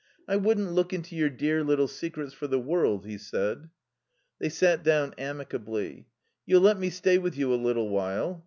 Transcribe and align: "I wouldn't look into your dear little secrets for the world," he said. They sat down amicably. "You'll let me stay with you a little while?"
"I 0.27 0.35
wouldn't 0.35 0.71
look 0.71 0.93
into 0.93 1.15
your 1.15 1.29
dear 1.29 1.63
little 1.63 1.87
secrets 1.87 2.33
for 2.33 2.47
the 2.47 2.57
world," 2.57 3.05
he 3.05 3.19
said. 3.19 3.69
They 4.39 4.49
sat 4.49 4.81
down 4.81 5.13
amicably. 5.19 6.07
"You'll 6.43 6.61
let 6.61 6.79
me 6.79 6.89
stay 6.89 7.19
with 7.19 7.37
you 7.37 7.53
a 7.53 7.63
little 7.63 7.89
while?" 7.89 8.39